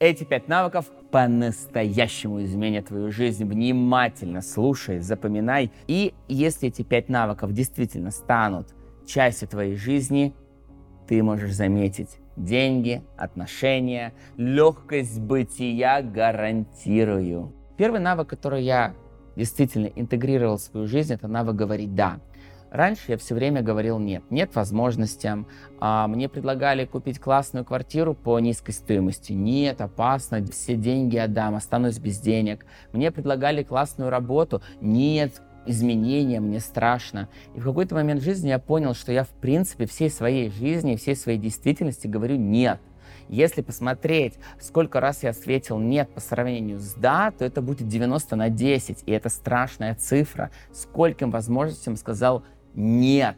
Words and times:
Эти 0.00 0.24
пять 0.24 0.48
навыков 0.48 0.86
по-настоящему 1.10 2.42
изменят 2.42 2.86
твою 2.86 3.12
жизнь. 3.12 3.44
Внимательно 3.44 4.40
слушай, 4.40 5.00
запоминай. 5.00 5.70
И 5.88 6.14
если 6.26 6.68
эти 6.68 6.80
пять 6.80 7.10
навыков 7.10 7.52
действительно 7.52 8.10
станут 8.10 8.68
частью 9.06 9.46
твоей 9.48 9.76
жизни, 9.76 10.34
ты 11.06 11.22
можешь 11.22 11.52
заметить 11.52 12.16
деньги, 12.34 13.02
отношения, 13.18 14.14
легкость 14.38 15.20
бытия 15.20 16.00
гарантирую. 16.00 17.52
Первый 17.76 18.00
навык, 18.00 18.26
который 18.26 18.62
я 18.62 18.94
действительно 19.36 19.88
интегрировал 19.96 20.56
в 20.56 20.62
свою 20.62 20.86
жизнь, 20.86 21.12
это 21.12 21.28
навык 21.28 21.56
говорить 21.56 21.94
«да». 21.94 22.20
Раньше 22.70 23.02
я 23.08 23.18
все 23.18 23.34
время 23.34 23.62
говорил 23.62 23.98
нет, 23.98 24.22
нет 24.30 24.54
возможностям. 24.54 25.46
А, 25.80 26.06
мне 26.06 26.28
предлагали 26.28 26.84
купить 26.84 27.18
классную 27.18 27.64
квартиру 27.64 28.14
по 28.14 28.38
низкой 28.38 28.72
стоимости. 28.72 29.32
Нет, 29.32 29.80
опасно, 29.80 30.44
все 30.46 30.76
деньги 30.76 31.16
отдам, 31.16 31.56
останусь 31.56 31.98
без 31.98 32.20
денег. 32.20 32.64
Мне 32.92 33.10
предлагали 33.10 33.64
классную 33.64 34.10
работу. 34.10 34.62
Нет, 34.80 35.42
изменения, 35.66 36.40
мне 36.40 36.60
страшно. 36.60 37.28
И 37.54 37.60
в 37.60 37.64
какой-то 37.64 37.96
момент 37.96 38.22
жизни 38.22 38.48
я 38.48 38.58
понял, 38.58 38.94
что 38.94 39.10
я 39.10 39.24
в 39.24 39.30
принципе 39.30 39.86
всей 39.86 40.10
своей 40.10 40.50
жизни, 40.50 40.96
всей 40.96 41.16
своей 41.16 41.38
действительности 41.38 42.06
говорю 42.06 42.36
нет. 42.36 42.80
Если 43.28 43.62
посмотреть, 43.62 44.34
сколько 44.60 44.98
раз 44.98 45.22
я 45.22 45.30
ответил 45.30 45.78
«нет» 45.78 46.12
по 46.12 46.20
сравнению 46.20 46.80
с 46.80 46.94
«да», 46.94 47.30
то 47.30 47.44
это 47.44 47.62
будет 47.62 47.86
90 47.86 48.34
на 48.34 48.48
10, 48.48 49.04
и 49.06 49.12
это 49.12 49.28
страшная 49.28 49.94
цифра. 49.94 50.50
Скольким 50.72 51.30
возможностям 51.30 51.94
сказал 51.94 52.42
нет. 52.74 53.36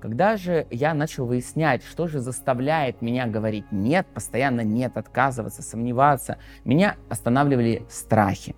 Когда 0.00 0.36
же 0.36 0.66
я 0.70 0.94
начал 0.94 1.26
выяснять, 1.26 1.82
что 1.84 2.08
же 2.08 2.20
заставляет 2.20 3.02
меня 3.02 3.26
говорить 3.26 3.70
нет, 3.70 4.06
постоянно 4.14 4.62
нет, 4.62 4.96
отказываться, 4.96 5.62
сомневаться, 5.62 6.38
меня 6.64 6.96
останавливали 7.10 7.82
страхи. 7.90 8.56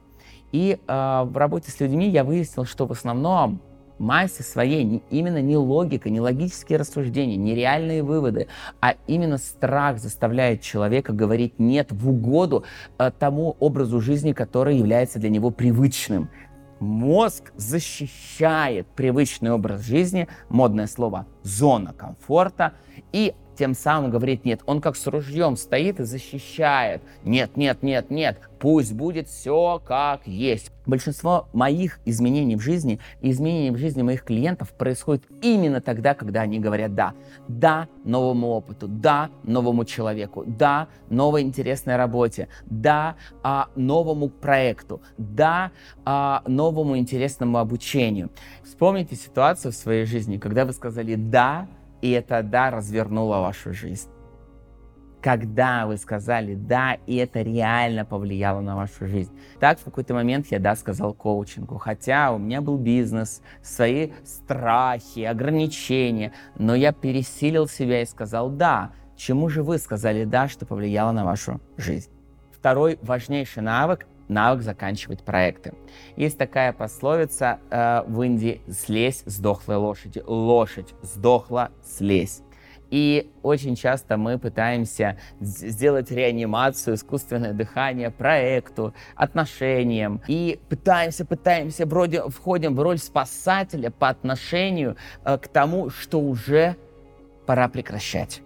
И 0.52 0.78
э, 0.86 1.22
в 1.24 1.36
работе 1.36 1.70
с 1.70 1.80
людьми 1.80 2.08
я 2.08 2.24
выяснил, 2.24 2.64
что 2.64 2.86
в 2.86 2.92
основном 2.92 3.60
массе 3.98 4.42
своей 4.42 5.02
именно 5.10 5.40
не 5.40 5.56
логика, 5.56 6.10
не 6.10 6.20
логические 6.20 6.78
рассуждения, 6.78 7.36
не 7.36 7.54
реальные 7.54 8.02
выводы, 8.02 8.48
а 8.80 8.94
именно 9.06 9.38
страх 9.38 9.98
заставляет 9.98 10.60
человека 10.60 11.12
говорить 11.12 11.58
нет 11.58 11.90
в 11.90 12.08
угоду 12.10 12.64
э, 12.98 13.10
тому 13.18 13.56
образу 13.58 14.00
жизни, 14.00 14.32
который 14.32 14.76
является 14.76 15.18
для 15.18 15.30
него 15.30 15.50
привычным 15.50 16.28
мозг 16.82 17.52
защищает 17.56 18.88
привычный 18.88 19.52
образ 19.52 19.82
жизни, 19.82 20.28
модное 20.48 20.86
слово 20.86 21.26
зона 21.42 21.92
комфорта, 21.92 22.74
и 23.12 23.34
тем 23.56 23.74
самым 23.74 24.10
говорит 24.10 24.44
нет. 24.44 24.60
Он 24.66 24.80
как 24.80 24.96
с 24.96 25.06
ружьем 25.06 25.56
стоит 25.56 26.00
и 26.00 26.04
защищает. 26.04 27.02
Нет, 27.24 27.56
нет, 27.56 27.82
нет, 27.82 28.10
нет, 28.10 28.38
пусть 28.58 28.92
будет 28.92 29.28
все 29.28 29.80
как 29.84 30.26
есть. 30.26 30.70
Большинство 30.86 31.48
моих 31.52 32.00
изменений 32.04 32.56
в 32.56 32.60
жизни 32.60 32.98
и 33.20 33.30
изменений 33.30 33.70
в 33.70 33.76
жизни 33.76 34.02
моих 34.02 34.24
клиентов 34.24 34.72
происходит 34.72 35.24
именно 35.40 35.80
тогда, 35.80 36.14
когда 36.14 36.40
они 36.40 36.58
говорят 36.58 36.94
«да». 36.94 37.14
Да 37.46 37.88
новому 38.04 38.48
опыту, 38.48 38.88
да 38.88 39.30
новому 39.44 39.84
человеку, 39.84 40.44
да 40.44 40.88
новой 41.08 41.42
интересной 41.42 41.96
работе, 41.96 42.48
да 42.66 43.16
а, 43.42 43.68
новому 43.76 44.28
проекту, 44.28 45.02
да 45.18 45.70
а, 46.04 46.42
новому 46.46 46.96
интересному 46.96 47.58
обучению. 47.58 48.30
Вспомните 48.64 49.14
ситуацию 49.14 49.72
в 49.72 49.76
своей 49.76 50.04
жизни, 50.04 50.38
когда 50.38 50.64
вы 50.64 50.72
сказали 50.72 51.14
«да», 51.14 51.68
и 52.02 52.10
это 52.10 52.42
«да» 52.42 52.70
развернуло 52.70 53.38
вашу 53.38 53.72
жизнь. 53.72 54.10
Когда 55.22 55.86
вы 55.86 55.96
сказали 55.96 56.56
«да», 56.56 56.98
и 57.06 57.14
это 57.16 57.42
реально 57.42 58.04
повлияло 58.04 58.60
на 58.60 58.74
вашу 58.74 59.06
жизнь. 59.06 59.32
Так, 59.60 59.78
в 59.78 59.84
какой-то 59.84 60.14
момент 60.14 60.48
я 60.50 60.58
«да» 60.58 60.74
сказал 60.74 61.14
коучингу, 61.14 61.78
хотя 61.78 62.32
у 62.32 62.38
меня 62.38 62.60
был 62.60 62.76
бизнес, 62.76 63.40
свои 63.62 64.10
страхи, 64.24 65.20
ограничения, 65.20 66.32
но 66.58 66.74
я 66.74 66.92
пересилил 66.92 67.68
себя 67.68 68.02
и 68.02 68.06
сказал 68.06 68.50
«да». 68.50 68.92
Чему 69.16 69.48
же 69.48 69.62
вы 69.62 69.78
сказали 69.78 70.24
«да», 70.24 70.48
что 70.48 70.66
повлияло 70.66 71.12
на 71.12 71.24
вашу 71.24 71.60
жизнь? 71.76 72.10
Второй 72.50 72.98
важнейший 73.02 73.62
навык 73.62 74.06
навык 74.32 74.62
заканчивать 74.62 75.22
проекты. 75.22 75.74
Есть 76.16 76.38
такая 76.38 76.72
пословица 76.72 77.60
э, 77.70 78.02
в 78.06 78.22
Индии 78.22 78.60
«слезь 78.70 79.22
с 79.26 79.38
дохлой 79.38 79.76
лошади». 79.76 80.22
Лошадь 80.26 80.94
сдохла, 81.02 81.70
слезь. 81.84 82.42
И 82.92 83.32
очень 83.42 83.74
часто 83.74 84.18
мы 84.18 84.38
пытаемся 84.38 85.16
сделать 85.40 86.10
реанимацию, 86.10 86.96
искусственное 86.96 87.54
дыхание 87.54 88.10
проекту, 88.10 88.94
отношениям. 89.14 90.20
И 90.28 90.60
пытаемся, 90.68 91.24
пытаемся, 91.24 91.86
вроде 91.86 92.28
входим 92.28 92.74
в 92.74 92.80
роль 92.82 92.98
спасателя 92.98 93.90
по 93.90 94.10
отношению 94.10 94.96
э, 95.24 95.38
к 95.38 95.48
тому, 95.48 95.88
что 95.88 96.20
уже 96.20 96.76
пора 97.46 97.68
прекращать. 97.68 98.42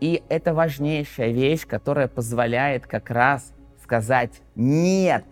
И 0.00 0.22
это 0.28 0.52
важнейшая 0.52 1.30
вещь, 1.30 1.66
которая 1.66 2.06
позволяет 2.06 2.86
как 2.86 3.08
раз 3.08 3.54
сказать 3.88 4.42
«нет» 4.54 5.24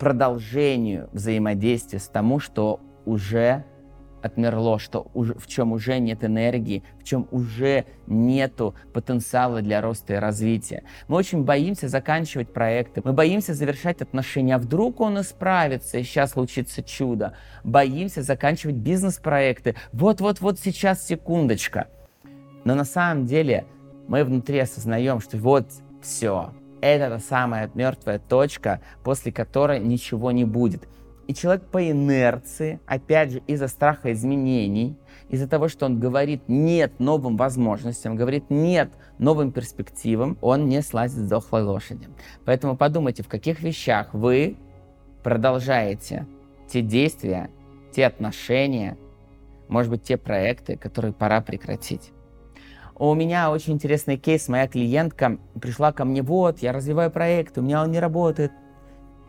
продолжению 0.00 1.08
взаимодействия 1.12 2.00
с 2.00 2.08
тому, 2.08 2.40
что 2.40 2.80
уже 3.04 3.64
отмерло, 4.20 4.80
что 4.80 5.08
уже, 5.14 5.34
в 5.34 5.46
чем 5.46 5.70
уже 5.70 6.00
нет 6.00 6.24
энергии, 6.24 6.82
в 7.00 7.04
чем 7.04 7.28
уже 7.30 7.84
нету 8.08 8.74
потенциала 8.92 9.62
для 9.62 9.80
роста 9.80 10.14
и 10.14 10.16
развития. 10.16 10.82
Мы 11.06 11.18
очень 11.18 11.44
боимся 11.44 11.86
заканчивать 11.86 12.52
проекты, 12.52 13.00
мы 13.04 13.12
боимся 13.12 13.54
завершать 13.54 14.02
отношения, 14.02 14.56
а 14.56 14.58
вдруг 14.58 15.00
он 15.00 15.20
исправится, 15.20 15.98
и 15.98 16.02
сейчас 16.02 16.32
случится 16.32 16.82
чудо. 16.82 17.36
Боимся 17.62 18.22
заканчивать 18.24 18.74
бизнес-проекты, 18.74 19.76
вот-вот-вот 19.92 20.58
сейчас 20.58 21.06
секундочка. 21.06 21.86
Но 22.64 22.74
на 22.74 22.84
самом 22.84 23.24
деле 23.24 23.66
мы 24.08 24.24
внутри 24.24 24.58
осознаем, 24.58 25.20
что 25.20 25.38
вот 25.38 25.68
все, 26.02 26.52
это 26.80 27.10
та 27.10 27.18
самая 27.18 27.70
мертвая 27.74 28.18
точка, 28.18 28.80
после 29.04 29.32
которой 29.32 29.80
ничего 29.80 30.30
не 30.30 30.44
будет. 30.44 30.88
И 31.26 31.34
человек 31.34 31.64
по 31.64 31.90
инерции, 31.90 32.80
опять 32.86 33.32
же, 33.32 33.42
из-за 33.46 33.68
страха 33.68 34.12
изменений, 34.12 34.96
из-за 35.28 35.46
того, 35.46 35.68
что 35.68 35.84
он 35.84 36.00
говорит 36.00 36.42
«нет» 36.48 36.98
новым 36.98 37.36
возможностям, 37.36 38.16
говорит 38.16 38.48
«нет» 38.48 38.90
новым 39.18 39.52
перспективам, 39.52 40.38
он 40.40 40.68
не 40.68 40.80
слазит 40.80 41.18
с 41.18 41.28
дохлой 41.28 41.64
лошади. 41.64 42.08
Поэтому 42.46 42.76
подумайте, 42.78 43.22
в 43.22 43.28
каких 43.28 43.60
вещах 43.60 44.14
вы 44.14 44.56
продолжаете 45.22 46.26
те 46.66 46.80
действия, 46.80 47.50
те 47.92 48.06
отношения, 48.06 48.96
может 49.68 49.90
быть, 49.90 50.02
те 50.02 50.16
проекты, 50.16 50.76
которые 50.76 51.12
пора 51.12 51.42
прекратить. 51.42 52.12
У 53.00 53.14
меня 53.14 53.52
очень 53.52 53.74
интересный 53.74 54.16
кейс. 54.16 54.48
Моя 54.48 54.66
клиентка 54.66 55.38
пришла 55.60 55.92
ко 55.92 56.04
мне, 56.04 56.20
вот, 56.20 56.58
я 56.58 56.72
развиваю 56.72 57.12
проект, 57.12 57.56
у 57.56 57.62
меня 57.62 57.82
он 57.82 57.92
не 57.92 58.00
работает. 58.00 58.50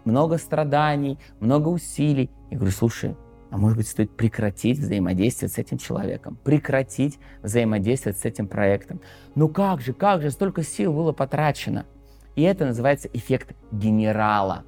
Много 0.06 0.40
страданий, 0.40 1.20
много 1.40 1.68
усилий. 1.68 2.32
Я 2.50 2.58
говорю, 2.58 2.74
слушай, 2.74 3.16
а 3.52 3.58
может 3.58 3.78
быть, 3.78 3.88
стоит 3.88 4.16
прекратить 4.18 4.80
взаимодействие 4.80 5.50
с 5.50 5.60
этим 5.60 5.78
человеком, 5.78 6.40
прекратить 6.44 7.20
взаимодействовать 7.44 8.18
с 8.18 8.26
этим 8.26 8.48
проектом. 8.48 9.02
Ну 9.36 9.50
как 9.50 9.82
же, 9.82 9.94
как 9.94 10.24
же, 10.24 10.32
столько 10.32 10.64
сил 10.64 10.92
было 10.92 11.12
потрачено. 11.12 11.86
И 12.36 12.42
это 12.42 12.66
называется 12.66 13.08
эффект 13.14 13.56
генерала 13.72 14.66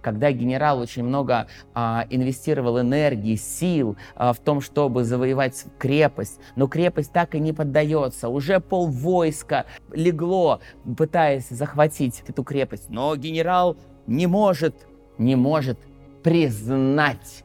когда 0.00 0.30
генерал 0.32 0.80
очень 0.80 1.04
много 1.04 1.48
а, 1.74 2.06
инвестировал 2.10 2.80
энергии, 2.80 3.36
сил 3.36 3.96
а, 4.14 4.32
в 4.32 4.38
том, 4.38 4.60
чтобы 4.60 5.04
завоевать 5.04 5.64
крепость, 5.78 6.40
но 6.54 6.68
крепость 6.68 7.12
так 7.12 7.34
и 7.34 7.40
не 7.40 7.52
поддается. 7.52 8.28
Уже 8.28 8.60
пол 8.60 8.88
войска 8.88 9.66
легло, 9.92 10.60
пытаясь 10.96 11.48
захватить 11.48 12.22
эту 12.26 12.44
крепость, 12.44 12.88
но 12.88 13.16
генерал 13.16 13.76
не 14.06 14.26
может, 14.26 14.86
не 15.18 15.36
может 15.36 15.78
признать 16.22 17.44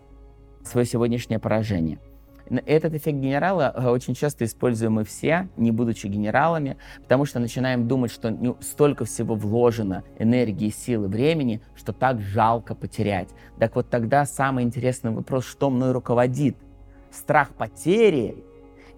свое 0.63 0.86
сегодняшнее 0.86 1.39
поражение. 1.39 2.00
Этот 2.65 2.94
эффект 2.94 3.18
генерала 3.18 3.74
э, 3.74 3.88
очень 3.88 4.13
часто 4.13 4.44
используем 4.44 4.94
мы 4.94 5.06
все, 5.06 5.48
не 5.56 5.71
будучи 5.71 6.07
генералами, 6.07 6.77
потому 7.01 7.25
что 7.25 7.39
начинаем 7.39 7.88
думать, 7.88 8.12
что 8.12 8.30
ну, 8.30 8.57
столько 8.59 9.06
всего 9.06 9.36
вложено 9.36 10.03
энергии, 10.19 10.69
силы, 10.69 11.07
времени, 11.07 11.62
что 11.75 11.94
так 11.94 12.19
жалко 12.19 12.75
потерять. 12.75 13.30
Так 13.57 13.75
вот 13.75 13.89
тогда 13.89 14.25
самый 14.25 14.65
интересный 14.65 15.12
вопрос, 15.12 15.45
что 15.45 15.69
мной 15.69 15.92
руководит? 15.94 16.57
Страх 17.09 17.50
потери 17.50 18.44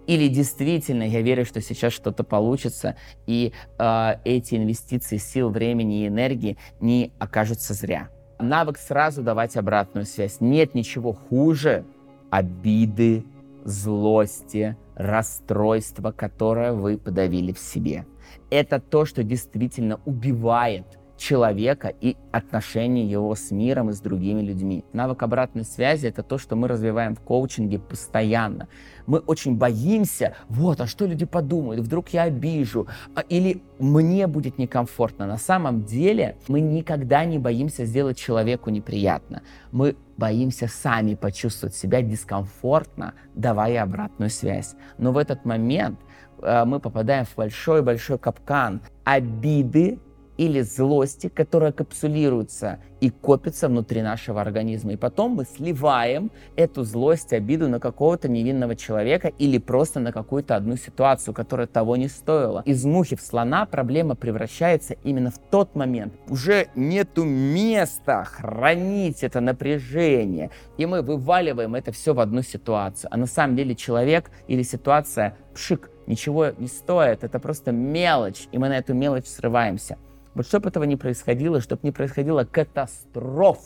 или 0.06 0.28
действительно 0.28 1.04
я 1.04 1.22
верю, 1.22 1.46
что 1.46 1.60
сейчас 1.60 1.92
что-то 1.92 2.24
получится, 2.24 2.96
и 3.26 3.52
э, 3.78 4.10
эти 4.24 4.56
инвестиции 4.56 5.16
сил, 5.16 5.50
времени 5.50 6.02
и 6.02 6.08
энергии 6.08 6.58
не 6.80 7.12
окажутся 7.18 7.72
зря. 7.72 8.08
Навык 8.38 8.78
сразу 8.78 9.22
давать 9.22 9.56
обратную 9.56 10.06
связь. 10.06 10.40
Нет 10.40 10.74
ничего 10.74 11.12
хуже 11.12 11.84
обиды, 12.30 13.24
злости, 13.64 14.76
расстройства, 14.94 16.12
которое 16.12 16.72
вы 16.72 16.98
подавили 16.98 17.52
в 17.52 17.58
себе. 17.58 18.06
это 18.50 18.80
то, 18.80 19.04
что 19.04 19.22
действительно 19.22 20.00
убивает 20.04 20.98
человека 21.16 21.92
и 22.00 22.16
отношения 22.32 23.04
его 23.04 23.34
с 23.34 23.50
миром 23.50 23.90
и 23.90 23.92
с 23.92 24.00
другими 24.00 24.40
людьми. 24.42 24.84
Навык 24.92 25.22
обратной 25.22 25.64
связи— 25.64 26.06
это 26.08 26.22
то, 26.22 26.38
что 26.38 26.56
мы 26.56 26.68
развиваем 26.68 27.14
в 27.14 27.20
коучинге 27.20 27.78
постоянно. 27.78 28.68
Мы 29.06 29.20
очень 29.20 29.56
боимся, 29.56 30.34
вот, 30.48 30.80
а 30.80 30.86
что 30.86 31.06
люди 31.06 31.24
подумают, 31.24 31.80
вдруг 31.80 32.08
я 32.10 32.24
обижу, 32.24 32.88
а, 33.14 33.20
или 33.20 33.62
мне 33.78 34.26
будет 34.26 34.58
некомфортно. 34.58 35.26
На 35.26 35.38
самом 35.38 35.84
деле 35.84 36.36
мы 36.48 36.60
никогда 36.60 37.24
не 37.24 37.38
боимся 37.38 37.84
сделать 37.84 38.18
человеку 38.18 38.70
неприятно. 38.70 39.42
Мы 39.72 39.96
боимся 40.16 40.68
сами 40.68 41.14
почувствовать 41.14 41.74
себя 41.74 42.02
дискомфортно, 42.02 43.14
давая 43.34 43.82
обратную 43.82 44.30
связь. 44.30 44.74
Но 44.98 45.12
в 45.12 45.18
этот 45.18 45.44
момент 45.44 45.98
э, 46.42 46.64
мы 46.64 46.80
попадаем 46.80 47.24
в 47.24 47.34
большой-большой 47.36 48.18
капкан 48.18 48.80
обиды, 49.04 49.98
или 50.36 50.60
злости, 50.60 51.28
которая 51.28 51.72
капсулируется 51.72 52.80
и 53.00 53.10
копится 53.10 53.68
внутри 53.68 54.02
нашего 54.02 54.40
организма. 54.40 54.92
И 54.92 54.96
потом 54.96 55.32
мы 55.32 55.44
сливаем 55.44 56.30
эту 56.56 56.84
злость, 56.84 57.32
обиду 57.32 57.68
на 57.68 57.78
какого-то 57.78 58.28
невинного 58.28 58.76
человека 58.76 59.28
или 59.38 59.58
просто 59.58 60.00
на 60.00 60.10
какую-то 60.10 60.56
одну 60.56 60.76
ситуацию, 60.76 61.34
которая 61.34 61.66
того 61.66 61.96
не 61.96 62.08
стоила. 62.08 62.62
Из 62.64 62.84
мухи 62.84 63.16
в 63.16 63.20
слона 63.20 63.66
проблема 63.66 64.14
превращается 64.14 64.94
именно 65.04 65.30
в 65.30 65.38
тот 65.38 65.74
момент. 65.74 66.14
Уже 66.28 66.68
нету 66.74 67.24
места 67.24 68.24
хранить 68.24 69.22
это 69.22 69.40
напряжение. 69.40 70.50
И 70.78 70.86
мы 70.86 71.02
вываливаем 71.02 71.74
это 71.74 71.92
все 71.92 72.14
в 72.14 72.20
одну 72.20 72.42
ситуацию. 72.42 73.08
А 73.12 73.16
на 73.16 73.26
самом 73.26 73.56
деле 73.56 73.74
человек 73.74 74.30
или 74.48 74.62
ситуация 74.62 75.36
пшик, 75.54 75.90
ничего 76.06 76.50
не 76.58 76.68
стоит. 76.68 77.22
Это 77.22 77.38
просто 77.38 77.72
мелочь. 77.72 78.48
И 78.52 78.58
мы 78.58 78.68
на 78.68 78.78
эту 78.78 78.94
мелочь 78.94 79.26
срываемся. 79.26 79.98
Вот 80.34 80.46
чтобы 80.46 80.68
этого 80.68 80.84
не 80.84 80.96
происходило, 80.96 81.60
чтобы 81.60 81.80
не 81.84 81.92
происходило 81.92 82.44
катастроф, 82.44 83.58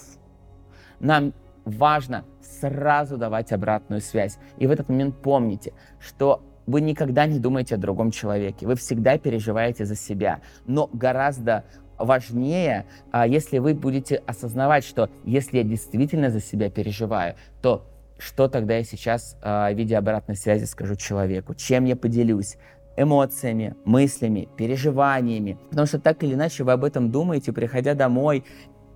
нам 1.01 1.33
важно 1.65 2.25
сразу 2.41 3.17
давать 3.17 3.53
обратную 3.53 4.01
связь. 4.01 4.39
И 4.59 4.67
в 4.67 4.71
этот 4.71 4.89
момент 4.89 5.17
помните, 5.23 5.73
что 6.01 6.43
вы 6.67 6.81
никогда 6.81 7.27
не 7.27 7.39
думаете 7.39 7.77
о 7.77 7.79
другом 7.79 8.11
человеке, 8.11 8.67
вы 8.67 8.75
всегда 8.75 9.19
переживаете 9.19 9.85
за 9.85 9.97
себя. 9.97 10.41
Но 10.67 10.91
гораздо 10.93 11.65
важнее, 11.99 12.87
а, 13.11 13.27
если 13.27 13.59
вы 13.59 13.75
будете 13.75 14.17
осознавать, 14.17 14.85
что 14.85 15.11
если 15.25 15.59
я 15.59 15.65
действительно 15.65 16.31
за 16.31 16.41
себя 16.41 16.71
переживаю, 16.71 17.37
то 17.63 17.87
что 18.19 18.49
тогда 18.49 18.77
я 18.77 18.85
сейчас 18.85 19.37
а, 19.43 19.73
в 19.73 19.77
виде 19.77 19.97
обратной 19.97 20.37
связи 20.37 20.65
скажу 20.65 20.97
человеку, 20.97 21.55
чем 21.55 21.85
я 21.85 21.97
поделюсь, 21.97 22.57
эмоциями, 23.01 23.77
мыслями, 23.85 24.49
переживаниями. 24.57 25.59
Потому 25.71 25.87
что 25.87 25.99
так 25.99 26.23
или 26.23 26.35
иначе 26.35 26.65
вы 26.65 26.73
об 26.73 26.85
этом 26.85 27.11
думаете, 27.11 27.53
приходя 27.53 27.95
домой, 27.95 28.45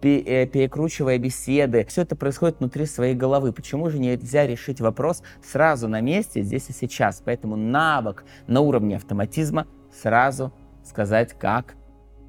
э, 0.02 0.46
перекручивая 0.46 1.19
беседы. 1.19 1.84
Все 1.88 2.02
это 2.02 2.16
происходит 2.16 2.58
внутри 2.58 2.87
своей 2.87 3.14
головы. 3.14 3.52
Почему 3.52 3.88
же 3.90 3.99
нельзя 3.99 4.46
решить 4.46 4.81
вопрос 4.81 5.22
сразу 5.43 5.88
на 5.88 6.00
месте, 6.00 6.43
здесь 6.43 6.69
и 6.69 6.72
сейчас? 6.72 7.22
Поэтому 7.25 7.56
навык 7.56 8.25
на 8.46 8.60
уровне 8.60 8.96
автоматизма 8.96 9.66
сразу 9.93 10.52
сказать, 10.84 11.34
как 11.38 11.76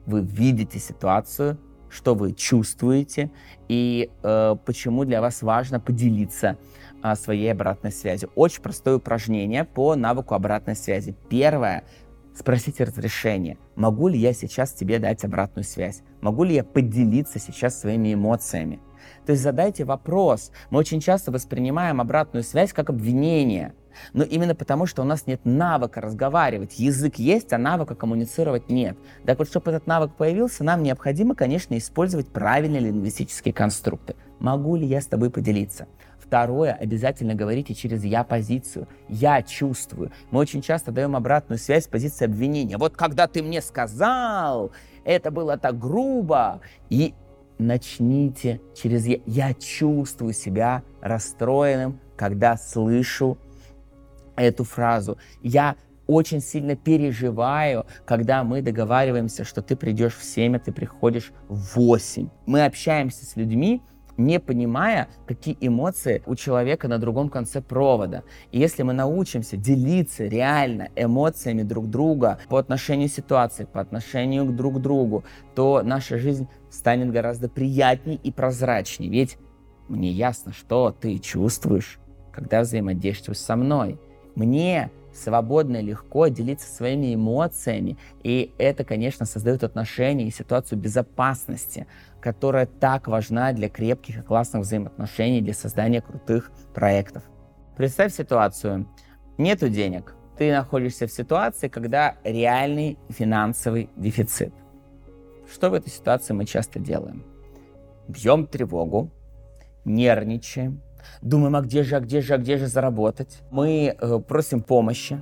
вы 0.06 0.22
видите 0.22 0.80
ситуацию, 0.80 1.58
что 1.94 2.16
вы 2.16 2.34
чувствуете 2.34 3.32
и 3.68 4.10
э, 4.24 4.56
почему 4.66 5.06
для 5.06 5.22
вас 5.22 5.42
важно 5.42 5.80
поделиться 5.80 6.58
а, 7.02 7.16
своей 7.16 7.52
обратной 7.52 7.92
связью. 7.92 8.32
Очень 8.36 8.62
простое 8.62 8.96
упражнение 8.96 9.66
по 9.66 9.96
навыку 9.96 10.36
обратной 10.36 10.76
связи. 10.76 11.16
Первое. 11.30 11.84
Спросите 12.34 12.86
разрешение. 12.86 13.58
Могу 13.76 14.08
ли 14.08 14.18
я 14.18 14.34
сейчас 14.34 14.72
тебе 14.72 14.98
дать 15.00 15.24
обратную 15.24 15.66
связь? 15.66 16.02
Могу 16.22 16.44
ли 16.46 16.56
я 16.56 16.64
поделиться 16.64 17.40
сейчас 17.40 17.80
своими 17.80 18.14
эмоциями? 18.14 18.80
То 19.26 19.34
есть 19.34 19.44
задайте 19.44 19.84
вопрос. 19.84 20.52
Мы 20.70 20.80
очень 20.80 21.00
часто 21.00 21.32
воспринимаем 21.32 22.02
обратную 22.02 22.44
связь 22.44 22.74
как 22.74 22.90
обвинение. 22.90 23.74
Но 24.14 24.24
именно 24.24 24.56
потому, 24.56 24.86
что 24.86 25.02
у 25.02 25.06
нас 25.06 25.28
нет 25.28 25.42
навыка 25.44 26.02
разговаривать. 26.02 26.80
Язык 26.80 27.16
есть, 27.16 27.54
а 27.54 27.58
навыка 27.58 27.96
коммуницировать 27.96 28.70
нет. 28.70 28.98
Так 29.26 29.40
вот, 29.40 29.48
чтобы 29.48 29.72
этот 29.72 29.88
навык 29.88 30.14
появился, 30.16 30.64
нам 30.64 30.84
необходимо, 30.84 31.36
конечно, 31.36 31.78
использовать 31.78 32.28
правильные 32.28 32.82
лингвистические 32.82 33.54
конструкты. 33.54 34.16
Могу 34.40 34.76
ли 34.76 34.86
я 34.86 35.02
с 35.02 35.08
тобой 35.08 35.30
поделиться? 35.30 35.88
Второе, 36.20 36.74
обязательно 36.74 37.36
говорите 37.36 37.76
через 37.76 38.04
«я-позицию». 38.04 38.88
«Я 39.08 39.44
чувствую». 39.44 40.12
Мы 40.32 40.40
очень 40.40 40.64
часто 40.64 40.92
даем 40.92 41.16
обратную 41.16 41.60
связь 41.60 41.84
с 41.84 41.88
позиции 41.88 42.26
обвинения. 42.26 42.78
Вот 42.78 42.98
когда 42.98 43.28
ты 43.28 43.44
мне 43.44 43.62
сказал, 43.62 44.72
это 45.06 45.30
было 45.30 45.58
так 45.58 45.78
грубо. 45.78 46.62
И 46.90 47.14
начните 47.60 48.62
через 48.76 49.06
«я». 49.06 49.20
Я 49.28 49.54
чувствую 49.54 50.34
себя 50.34 50.82
расстроенным, 51.02 52.00
когда 52.16 52.58
слышу 52.58 53.38
эту 54.36 54.64
фразу. 54.64 55.18
Я 55.42 55.76
очень 56.08 56.42
сильно 56.42 56.76
переживаю, 56.76 57.86
когда 58.06 58.44
мы 58.44 58.62
договариваемся, 58.62 59.44
что 59.44 59.62
ты 59.62 59.76
придешь 59.76 60.16
в 60.16 60.24
7, 60.24 60.58
а 60.58 60.60
ты 60.60 60.72
приходишь 60.72 61.32
в 61.48 61.76
8. 61.76 62.30
Мы 62.46 62.66
общаемся 62.66 63.26
с 63.26 63.36
людьми, 63.36 63.82
не 64.18 64.40
понимая, 64.40 65.08
какие 65.26 65.58
эмоции 65.60 66.22
у 66.26 66.36
человека 66.36 66.88
на 66.88 67.00
другом 67.00 67.30
конце 67.30 67.62
провода. 67.62 68.24
И 68.52 68.60
если 68.60 68.84
мы 68.84 68.94
научимся 68.94 69.58
делиться 69.58 70.26
реально 70.26 70.90
эмоциями 70.96 71.64
друг 71.64 71.90
друга 71.90 72.40
по 72.48 72.58
отношению 72.58 73.10
к 73.10 73.14
ситуации, 73.14 73.66
по 73.66 73.82
отношению 73.82 74.46
к 74.46 74.56
друг 74.56 74.82
другу, 74.82 75.24
то 75.56 75.82
наша 75.84 76.20
жизнь 76.20 76.48
станет 76.70 77.12
гораздо 77.12 77.50
приятнее 77.50 78.18
и 78.18 78.32
прозрачнее. 78.32 79.10
Ведь 79.10 79.38
мне 79.88 80.12
ясно, 80.12 80.54
что 80.54 80.92
ты 80.92 81.18
чувствуешь, 81.18 82.00
когда 82.32 82.62
взаимодействуешь 82.62 83.40
со 83.40 83.56
мной. 83.56 84.00
Мне 84.36 84.92
свободно 85.14 85.78
и 85.78 85.84
легко 85.84 86.28
делиться 86.28 86.68
своими 86.74 87.14
эмоциями. 87.14 87.98
И 88.24 88.54
это, 88.58 88.84
конечно, 88.84 89.26
создает 89.26 89.64
отношения 89.64 90.28
и 90.28 90.32
ситуацию 90.32 90.80
безопасности, 90.80 91.88
которая 92.20 92.66
так 92.66 93.08
важна 93.08 93.54
для 93.54 93.70
крепких 93.70 94.20
и 94.20 94.22
классных 94.22 94.64
взаимоотношений, 94.64 95.42
для 95.42 95.54
создания 95.54 96.02
крутых 96.02 96.52
проектов. 96.74 97.24
Представь 97.78 98.14
ситуацию. 98.14 98.88
Нету 99.38 99.70
денег. 99.70 100.16
Ты 100.38 100.52
находишься 100.52 101.06
в 101.06 101.12
ситуации, 101.12 101.68
когда 101.68 102.16
реальный 102.24 102.98
финансовый 103.10 103.90
дефицит. 103.96 104.54
Что 105.52 105.70
в 105.70 105.74
этой 105.74 105.90
ситуации 105.90 106.34
мы 106.34 106.46
часто 106.46 106.80
делаем? 106.80 107.24
Бьем 108.08 108.48
тревогу, 108.48 109.12
нервничаем, 109.86 110.82
Думаем, 111.22 111.56
а 111.56 111.62
где 111.62 111.84
же, 111.84 111.96
а 111.96 112.00
где 112.00 112.22
же, 112.22 112.34
а 112.34 112.38
где 112.38 112.58
же 112.58 112.68
заработать? 112.68 113.40
Мы 113.52 113.96
э, 113.98 114.20
просим 114.20 114.62
помощи, 114.62 115.22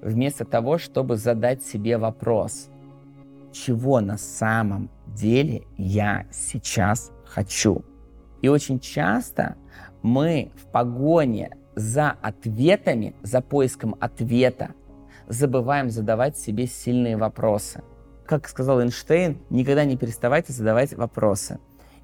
вместо 0.00 0.44
того, 0.44 0.78
чтобы 0.78 1.16
задать 1.16 1.62
себе 1.62 1.98
вопрос, 1.98 2.68
чего 3.52 4.00
на 4.00 4.18
самом 4.18 4.90
деле 5.06 5.62
я 5.76 6.26
сейчас 6.30 7.10
хочу. 7.24 7.84
И 8.42 8.48
очень 8.48 8.78
часто 8.78 9.56
мы 10.02 10.52
в 10.56 10.66
погоне 10.66 11.56
за 11.74 12.10
ответами, 12.22 13.14
за 13.22 13.40
поиском 13.40 13.96
ответа, 14.00 14.70
забываем 15.28 15.90
задавать 15.90 16.36
себе 16.36 16.66
сильные 16.66 17.16
вопросы. 17.16 17.82
Как 18.26 18.48
сказал 18.48 18.80
Эйнштейн, 18.80 19.38
никогда 19.50 19.84
не 19.84 19.96
переставайте 19.96 20.52
задавать 20.52 20.94
вопросы. 20.94 21.58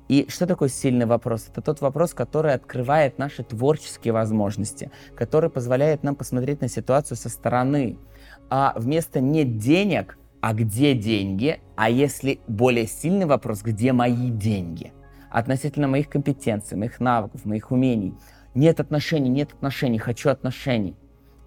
И 0.09 0.27
что 0.29 0.47
такое 0.47 0.69
сильный 0.69 1.07
вопрос? 1.07 1.49
Это 1.51 1.63
тот 1.63 1.81
вопрос, 1.81 2.13
который 2.13 2.53
открывает 2.53 3.19
наши 3.19 3.43
творческие 3.43 4.13
возможности, 4.13 4.91
который 5.15 5.49
позволяет 5.49 6.03
нам 6.03 6.15
посмотреть 6.15 6.61
на 6.61 6.69
ситуацию 6.69 7.17
со 7.17 7.29
стороны. 7.29 7.97
А 8.51 8.75
вместо 8.77 9.21
«нет 9.21 9.59
денег», 9.59 10.19
а 10.41 10.53
где 10.53 10.95
деньги? 10.95 11.61
А 11.75 11.89
если 11.89 12.39
более 12.47 12.87
сильный 12.87 13.25
вопрос, 13.25 13.63
где 13.63 13.93
мои 13.93 14.29
деньги? 14.29 14.93
Относительно 15.31 15.89
моих 15.89 16.11
компетенций, 16.11 16.77
моих 16.77 17.01
навыков, 17.01 17.47
моих 17.47 17.71
умений. 17.71 18.15
Нет 18.55 18.79
отношений, 18.79 19.31
нет 19.31 19.53
отношений, 19.55 19.99
хочу 19.99 20.29
отношений 20.29 20.95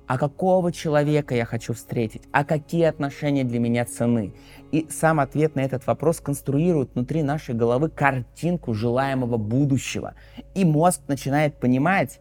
а 0.07 0.17
какого 0.17 0.71
человека 0.71 1.35
я 1.35 1.45
хочу 1.45 1.73
встретить, 1.73 2.23
а 2.31 2.43
какие 2.43 2.85
отношения 2.85 3.43
для 3.43 3.59
меня 3.59 3.85
цены. 3.85 4.33
И 4.71 4.87
сам 4.89 5.19
ответ 5.19 5.55
на 5.55 5.61
этот 5.61 5.85
вопрос 5.85 6.19
конструирует 6.19 6.95
внутри 6.95 7.23
нашей 7.23 7.53
головы 7.53 7.89
картинку 7.89 8.73
желаемого 8.73 9.37
будущего. 9.37 10.15
И 10.55 10.65
мозг 10.65 11.01
начинает 11.07 11.59
понимать, 11.59 12.19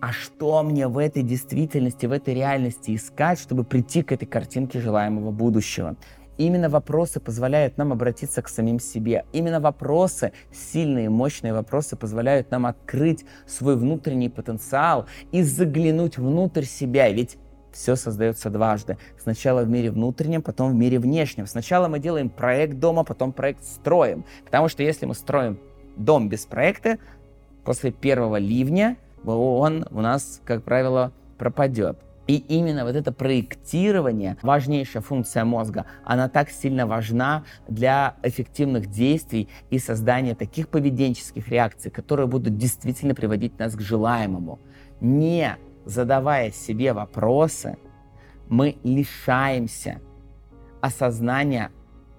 а 0.00 0.12
что 0.12 0.62
мне 0.62 0.88
в 0.88 0.98
этой 0.98 1.22
действительности, 1.22 2.06
в 2.06 2.12
этой 2.12 2.34
реальности 2.34 2.94
искать, 2.94 3.40
чтобы 3.40 3.64
прийти 3.64 4.02
к 4.02 4.12
этой 4.12 4.26
картинке 4.26 4.80
желаемого 4.80 5.30
будущего. 5.30 5.96
Именно 6.38 6.68
вопросы 6.68 7.20
позволяют 7.20 7.78
нам 7.78 7.92
обратиться 7.92 8.42
к 8.42 8.48
самим 8.48 8.78
себе. 8.78 9.24
Именно 9.32 9.60
вопросы, 9.60 10.32
сильные, 10.52 11.08
мощные 11.08 11.52
вопросы 11.52 11.96
позволяют 11.96 12.50
нам 12.50 12.66
открыть 12.66 13.24
свой 13.46 13.76
внутренний 13.76 14.28
потенциал 14.28 15.06
и 15.32 15.42
заглянуть 15.42 16.18
внутрь 16.18 16.64
себя. 16.64 17.08
Ведь 17.10 17.38
все 17.72 17.96
создается 17.96 18.50
дважды. 18.50 18.96
Сначала 19.18 19.62
в 19.62 19.68
мире 19.68 19.90
внутреннем, 19.90 20.42
потом 20.42 20.72
в 20.72 20.74
мире 20.74 20.98
внешнем. 20.98 21.46
Сначала 21.46 21.88
мы 21.88 21.98
делаем 21.98 22.30
проект 22.30 22.78
дома, 22.78 23.04
потом 23.04 23.32
проект 23.32 23.64
строим. 23.64 24.24
Потому 24.44 24.68
что 24.68 24.82
если 24.82 25.06
мы 25.06 25.14
строим 25.14 25.58
дом 25.96 26.28
без 26.28 26.46
проекта, 26.46 26.98
после 27.64 27.92
первого 27.92 28.36
ливня 28.36 28.96
он 29.24 29.86
у 29.90 30.00
нас, 30.00 30.40
как 30.44 30.62
правило, 30.62 31.12
пропадет. 31.38 31.98
И 32.26 32.36
именно 32.36 32.84
вот 32.84 32.96
это 32.96 33.12
проектирование, 33.12 34.36
важнейшая 34.42 35.02
функция 35.02 35.44
мозга, 35.44 35.86
она 36.04 36.28
так 36.28 36.50
сильно 36.50 36.86
важна 36.86 37.44
для 37.68 38.16
эффективных 38.22 38.86
действий 38.86 39.48
и 39.70 39.78
создания 39.78 40.34
таких 40.34 40.68
поведенческих 40.68 41.48
реакций, 41.48 41.90
которые 41.90 42.26
будут 42.26 42.56
действительно 42.56 43.14
приводить 43.14 43.58
нас 43.58 43.74
к 43.74 43.80
желаемому. 43.80 44.58
Не 45.00 45.56
задавая 45.84 46.50
себе 46.50 46.92
вопросы, 46.92 47.76
мы 48.48 48.76
лишаемся 48.82 50.00
осознания 50.80 51.70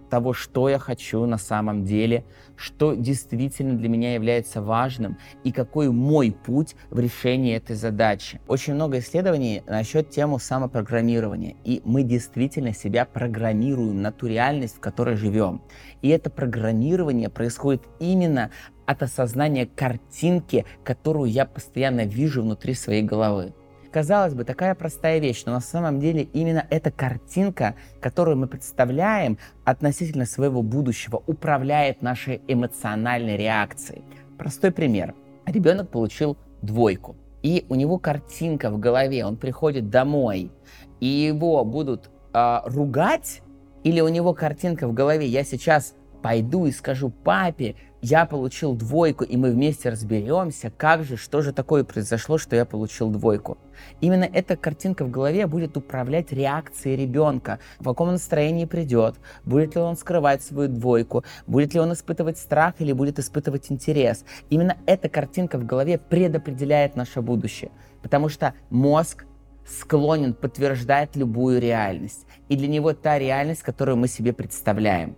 того, 0.10 0.34
что 0.34 0.70
я 0.70 0.80
хочу 0.80 1.26
на 1.26 1.38
самом 1.38 1.84
деле, 1.84 2.24
что 2.56 2.94
действительно 2.94 3.78
для 3.78 3.90
меня 3.90 4.14
является 4.14 4.62
важным 4.62 5.18
и 5.44 5.52
какой 5.52 5.92
мой 5.92 6.32
путь 6.32 6.76
в 6.90 7.00
решении 7.00 7.56
этой 7.56 7.76
задачи. 7.76 8.40
Очень 8.48 8.76
много 8.76 9.00
исследований 9.00 9.64
насчет 9.68 10.10
темы 10.10 10.40
самопрограммирования, 10.40 11.56
и 11.64 11.82
мы 11.86 12.04
действительно 12.04 12.74
себя 12.74 13.06
программируем 13.06 14.02
на 14.02 14.12
ту 14.12 14.28
реальность, 14.28 14.78
в 14.78 14.80
которой 14.80 15.16
живем. 15.16 15.62
И 16.02 16.10
это 16.10 16.30
программирование 16.30 17.30
происходит 17.30 17.84
именно 18.00 18.52
от 18.86 19.04
осознания 19.04 19.68
картинки, 19.68 20.66
которую 20.84 21.30
я 21.30 21.46
постоянно 21.46 22.06
вижу 22.06 22.42
внутри 22.42 22.74
своей 22.74 23.04
головы. 23.04 23.54
Казалось 23.98 24.36
бы, 24.36 24.44
такая 24.44 24.76
простая 24.76 25.18
вещь, 25.18 25.42
но 25.48 25.54
на 25.54 25.60
самом 25.60 26.00
деле 26.00 26.22
именно 26.22 26.68
эта 26.70 26.92
картинка, 26.92 27.74
которую 28.00 28.38
мы 28.38 28.46
представляем 28.46 29.40
относительно 29.66 30.28
своего 30.28 30.62
будущего, 30.62 31.24
управляет 31.26 32.04
нашей 32.04 32.44
эмоциональной 32.48 33.38
реакцией. 33.38 34.04
Простой 34.38 34.72
пример. 34.72 35.16
Ребенок 35.48 35.90
получил 35.90 36.38
двойку, 36.62 37.16
и 37.42 37.66
у 37.70 37.74
него 37.74 37.98
картинка 37.98 38.70
в 38.70 38.78
голове, 38.78 39.26
он 39.26 39.36
приходит 39.36 39.90
домой, 39.90 40.52
и 41.00 41.08
его 41.08 41.66
будут 41.66 42.12
э, 42.36 42.60
ругать, 42.66 43.42
или 43.84 44.00
у 44.00 44.10
него 44.10 44.36
картинка 44.36 44.88
в 44.88 44.94
голове, 44.94 45.26
я 45.26 45.44
сейчас 45.44 45.96
пойду 46.22 46.68
и 46.68 46.72
скажу 46.72 47.10
папе, 47.10 47.76
я 48.02 48.26
получил 48.26 48.76
двойку, 48.76 49.24
и 49.24 49.38
мы 49.38 49.52
вместе 49.52 49.90
разберемся, 49.90 50.72
как 50.76 51.04
же, 51.04 51.18
что 51.18 51.42
же 51.42 51.52
такое 51.52 51.84
произошло, 51.84 52.38
что 52.38 52.56
я 52.56 52.66
получил 52.66 53.10
двойку. 53.10 53.58
Именно 54.02 54.26
эта 54.26 54.56
картинка 54.56 55.06
в 55.06 55.12
голове 55.12 55.48
будет 55.48 55.78
управлять 55.78 56.32
реакцией 56.32 56.96
ребенка, 56.96 57.60
в 57.80 57.86
каком 57.86 58.10
настроении 58.10 58.66
придет, 58.66 59.16
будет 59.46 59.76
ли 59.76 59.82
он 59.82 59.98
скрывать 59.98 60.44
свою 60.44 60.70
двойку, 60.70 61.24
будет 61.48 61.74
ли 61.74 61.80
он 61.80 61.94
испытывать 61.94 62.38
страх 62.38 62.76
или 62.80 62.94
будет 62.94 63.20
испытывать 63.20 63.72
интерес. 63.72 64.26
Именно 64.50 64.78
эта 64.86 65.10
картинка 65.10 65.58
в 65.58 65.66
голове 65.66 65.98
предопределяет 65.98 66.96
наше 66.96 67.22
будущее, 67.22 67.72
потому 68.02 68.30
что 68.30 68.54
мозг 68.70 69.26
склонен 69.66 70.34
подтверждать 70.34 71.16
любую 71.16 71.60
реальность. 71.60 72.26
И 72.48 72.56
для 72.56 72.68
него 72.68 72.94
та 72.94 73.20
реальность, 73.20 73.64
которую 73.64 73.98
мы 73.98 74.08
себе 74.08 74.34
представляем. 74.34 75.16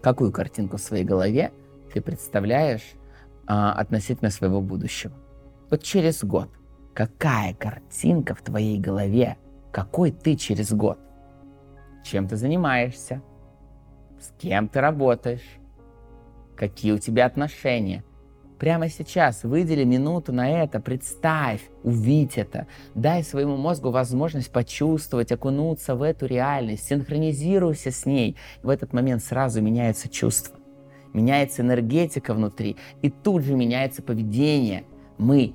Какую 0.00 0.32
картинку 0.32 0.78
в 0.78 0.80
своей 0.80 1.04
голове 1.04 1.52
ты 1.92 2.00
представляешь 2.00 2.94
а, 3.46 3.72
относительно 3.72 4.30
своего 4.30 4.60
будущего. 4.60 5.12
Вот 5.70 5.82
через 5.82 6.24
год. 6.24 6.48
Какая 6.94 7.54
картинка 7.54 8.34
в 8.34 8.42
твоей 8.42 8.78
голове? 8.78 9.36
Какой 9.72 10.10
ты 10.10 10.36
через 10.36 10.72
год? 10.72 10.98
Чем 12.04 12.28
ты 12.28 12.36
занимаешься? 12.36 13.22
С 14.20 14.32
кем 14.38 14.68
ты 14.68 14.80
работаешь? 14.80 15.58
Какие 16.56 16.92
у 16.92 16.98
тебя 16.98 17.26
отношения? 17.26 18.04
Прямо 18.58 18.88
сейчас 18.88 19.42
выдели 19.42 19.82
минуту 19.82 20.32
на 20.32 20.48
это, 20.48 20.78
представь, 20.78 21.62
увидь 21.82 22.38
это. 22.38 22.68
Дай 22.94 23.24
своему 23.24 23.56
мозгу 23.56 23.90
возможность 23.90 24.52
почувствовать, 24.52 25.32
окунуться 25.32 25.96
в 25.96 26.02
эту 26.02 26.26
реальность, 26.26 26.86
синхронизируйся 26.86 27.90
с 27.90 28.06
ней. 28.06 28.36
В 28.62 28.68
этот 28.68 28.92
момент 28.92 29.24
сразу 29.24 29.60
меняется 29.60 30.08
чувство 30.08 30.61
меняется 31.12 31.62
энергетика 31.62 32.34
внутри, 32.34 32.76
и 33.02 33.10
тут 33.10 33.42
же 33.42 33.54
меняется 33.54 34.02
поведение. 34.02 34.84
Мы 35.18 35.54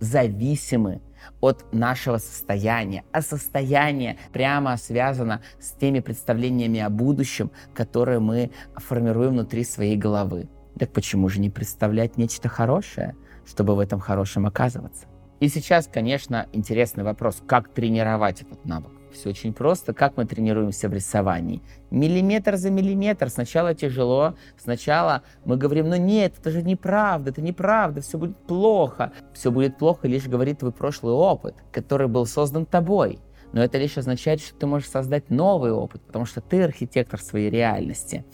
зависимы 0.00 1.00
от 1.40 1.72
нашего 1.72 2.18
состояния, 2.18 3.04
а 3.12 3.22
состояние 3.22 4.18
прямо 4.32 4.76
связано 4.76 5.42
с 5.58 5.72
теми 5.72 6.00
представлениями 6.00 6.80
о 6.80 6.90
будущем, 6.90 7.50
которые 7.74 8.20
мы 8.20 8.50
формируем 8.76 9.32
внутри 9.32 9.64
своей 9.64 9.96
головы. 9.96 10.48
Так 10.78 10.92
почему 10.92 11.28
же 11.28 11.40
не 11.40 11.50
представлять 11.50 12.16
нечто 12.16 12.48
хорошее, 12.48 13.16
чтобы 13.46 13.74
в 13.74 13.78
этом 13.78 13.98
хорошем 13.98 14.46
оказываться? 14.46 15.06
И 15.40 15.48
сейчас, 15.48 15.86
конечно, 15.86 16.46
интересный 16.52 17.04
вопрос, 17.04 17.42
как 17.46 17.68
тренировать 17.68 18.42
этот 18.42 18.64
навык. 18.64 18.95
Все 19.16 19.30
очень 19.30 19.54
просто. 19.54 19.94
Как 19.94 20.16
мы 20.16 20.26
тренируемся 20.26 20.88
в 20.88 20.92
рисовании? 20.92 21.62
Миллиметр 21.90 22.56
за 22.56 22.70
миллиметр. 22.70 23.30
Сначала 23.30 23.74
тяжело. 23.74 24.34
Сначала 24.58 25.22
мы 25.44 25.56
говорим, 25.56 25.88
ну 25.88 25.96
нет, 25.96 26.34
это 26.38 26.50
же 26.50 26.62
неправда, 26.62 27.30
это 27.30 27.40
неправда, 27.40 28.02
все 28.02 28.18
будет 28.18 28.36
плохо. 28.36 29.12
Все 29.32 29.50
будет 29.50 29.78
плохо, 29.78 30.06
лишь 30.06 30.26
говорит 30.26 30.58
твой 30.58 30.72
прошлый 30.72 31.14
опыт, 31.14 31.54
который 31.72 32.08
был 32.08 32.26
создан 32.26 32.66
тобой. 32.66 33.18
Но 33.52 33.62
это 33.62 33.78
лишь 33.78 33.96
означает, 33.96 34.40
что 34.40 34.54
ты 34.54 34.66
можешь 34.66 34.90
создать 34.90 35.30
новый 35.30 35.72
опыт, 35.72 36.02
потому 36.02 36.26
что 36.26 36.42
ты 36.42 36.62
архитектор 36.62 37.20
своей 37.20 37.48
реальности. 37.48 38.24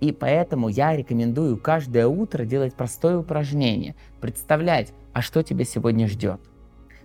И 0.00 0.10
поэтому 0.10 0.68
я 0.68 0.96
рекомендую 0.96 1.56
каждое 1.56 2.08
утро 2.08 2.44
делать 2.44 2.74
простое 2.74 3.16
упражнение. 3.16 3.94
Представлять, 4.20 4.92
а 5.12 5.22
что 5.22 5.44
тебя 5.44 5.64
сегодня 5.64 6.08
ждет. 6.08 6.40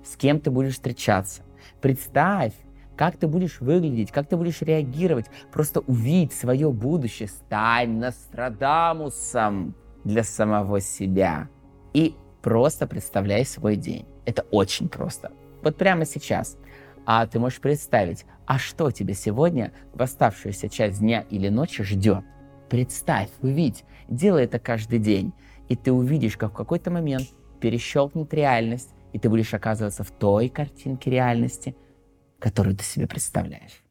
С 0.04 0.16
кем 0.16 0.40
ты 0.40 0.50
будешь 0.50 0.74
встречаться. 0.74 1.44
Представь, 1.82 2.54
как 2.98 3.16
ты 3.18 3.28
будешь 3.28 3.62
выглядеть, 3.62 4.12
как 4.12 4.28
ты 4.28 4.36
будешь 4.36 4.62
реагировать. 4.62 5.28
Просто 5.52 5.82
увидь 5.82 6.34
свое 6.34 6.72
будущее, 6.72 7.30
стань 7.30 8.00
Нострадамусом 8.00 9.76
для 10.04 10.24
самого 10.24 10.82
себя. 10.82 11.48
И 11.94 12.16
просто 12.42 12.88
представляй 12.88 13.46
свой 13.46 13.76
день. 13.76 14.06
Это 14.26 14.46
очень 14.52 14.90
просто. 14.90 15.32
Вот 15.62 15.78
прямо 15.78 16.06
сейчас. 16.06 16.58
А 17.06 17.26
ты 17.26 17.40
можешь 17.40 17.62
представить, 17.62 18.26
а 18.46 18.58
что 18.58 18.92
тебе 18.92 19.14
сегодня 19.14 19.72
в 19.94 20.02
оставшуюся 20.02 20.68
часть 20.68 21.00
дня 21.00 21.24
или 21.30 21.48
ночи 21.48 21.84
ждет. 21.84 22.26
Представь, 22.70 23.30
увидь, 23.42 23.86
делай 24.10 24.44
это 24.44 24.60
каждый 24.60 25.00
день. 25.00 25.34
И 25.70 25.76
ты 25.76 25.92
увидишь, 25.94 26.36
как 26.36 26.52
в 26.52 26.56
какой-то 26.56 26.92
момент 26.92 27.28
перещелкнет 27.62 28.34
реальность, 28.34 28.90
и 29.14 29.20
ты 29.20 29.30
будешь 29.30 29.54
оказываться 29.54 30.04
в 30.04 30.12
той 30.12 30.50
картинке 30.50 31.12
реальности, 31.12 31.76
которую 32.40 32.76
ты 32.76 32.84
себе 32.84 33.08
представляешь. 33.08 33.82